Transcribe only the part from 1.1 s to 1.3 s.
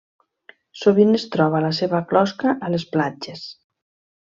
es